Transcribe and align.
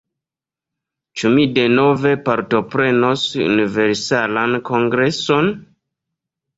Ĉu 1.21 1.31
mi 1.33 1.45
denove 1.57 2.15
partoprenos 2.31 3.29
Universalan 3.47 4.61
Kongreson? 4.75 5.57